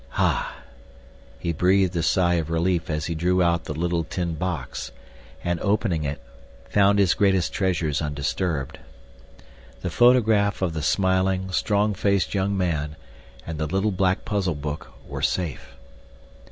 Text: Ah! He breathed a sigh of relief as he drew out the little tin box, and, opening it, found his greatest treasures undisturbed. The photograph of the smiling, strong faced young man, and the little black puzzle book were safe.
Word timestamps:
Ah! 0.15 0.55
He 1.37 1.53
breathed 1.53 1.95
a 1.95 2.01
sigh 2.01 2.33
of 2.33 2.49
relief 2.49 2.89
as 2.89 3.05
he 3.05 3.13
drew 3.13 3.43
out 3.43 3.65
the 3.65 3.73
little 3.73 4.03
tin 4.03 4.33
box, 4.33 4.91
and, 5.43 5.59
opening 5.59 6.05
it, 6.05 6.19
found 6.67 6.97
his 6.97 7.13
greatest 7.13 7.53
treasures 7.53 8.01
undisturbed. 8.01 8.79
The 9.81 9.91
photograph 9.91 10.63
of 10.63 10.73
the 10.73 10.81
smiling, 10.81 11.51
strong 11.51 11.93
faced 11.93 12.33
young 12.33 12.57
man, 12.57 12.95
and 13.45 13.59
the 13.59 13.67
little 13.67 13.91
black 13.91 14.25
puzzle 14.25 14.55
book 14.55 14.91
were 15.07 15.21
safe. 15.21 15.77